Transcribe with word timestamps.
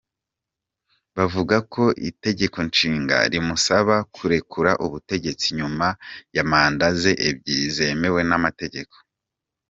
bavuga 1.15 1.55
ko 1.73 1.83
itegekonshinga 2.09 3.17
rimusaba 3.31 3.95
kurekura 4.15 4.71
ubutegetsi 4.85 5.47
nyuma 5.57 5.87
ya 6.35 6.43
manda 6.51 6.87
ze 7.01 7.13
ebyiri 7.29 7.65
zemewe 7.75 8.21
n'amategeko. 8.29 8.95